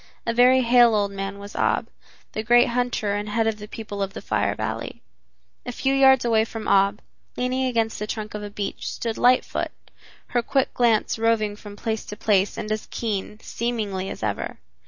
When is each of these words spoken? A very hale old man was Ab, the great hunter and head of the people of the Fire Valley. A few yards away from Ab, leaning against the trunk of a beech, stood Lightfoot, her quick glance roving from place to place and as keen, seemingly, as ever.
A 0.25 0.33
very 0.33 0.61
hale 0.61 0.95
old 0.95 1.11
man 1.11 1.37
was 1.37 1.55
Ab, 1.55 1.87
the 2.31 2.41
great 2.41 2.69
hunter 2.69 3.13
and 3.13 3.29
head 3.29 3.45
of 3.45 3.59
the 3.59 3.67
people 3.67 4.01
of 4.01 4.13
the 4.13 4.21
Fire 4.23 4.55
Valley. 4.55 5.03
A 5.63 5.71
few 5.71 5.93
yards 5.93 6.25
away 6.25 6.43
from 6.43 6.67
Ab, 6.67 7.03
leaning 7.37 7.65
against 7.67 7.99
the 7.99 8.07
trunk 8.07 8.33
of 8.33 8.41
a 8.41 8.49
beech, 8.49 8.89
stood 8.89 9.19
Lightfoot, 9.19 9.69
her 10.29 10.41
quick 10.41 10.73
glance 10.73 11.19
roving 11.19 11.55
from 11.55 11.75
place 11.75 12.03
to 12.05 12.17
place 12.17 12.57
and 12.57 12.71
as 12.71 12.87
keen, 12.89 13.39
seemingly, 13.41 14.09
as 14.09 14.23
ever. 14.23 14.57